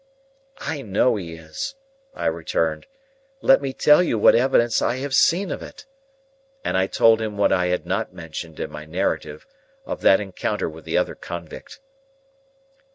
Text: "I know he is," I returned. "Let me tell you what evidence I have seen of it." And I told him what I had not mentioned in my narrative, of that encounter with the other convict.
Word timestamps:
"I 0.57 0.81
know 0.81 1.15
he 1.15 1.35
is," 1.35 1.75
I 2.15 2.25
returned. 2.25 2.87
"Let 3.41 3.61
me 3.61 3.71
tell 3.71 4.01
you 4.01 4.17
what 4.17 4.33
evidence 4.33 4.81
I 4.81 4.95
have 4.95 5.13
seen 5.13 5.51
of 5.51 5.61
it." 5.61 5.85
And 6.65 6.75
I 6.75 6.87
told 6.87 7.21
him 7.21 7.37
what 7.37 7.53
I 7.53 7.67
had 7.67 7.85
not 7.85 8.11
mentioned 8.11 8.59
in 8.59 8.71
my 8.71 8.85
narrative, 8.85 9.45
of 9.85 10.01
that 10.01 10.19
encounter 10.19 10.67
with 10.67 10.85
the 10.85 10.97
other 10.97 11.13
convict. 11.13 11.79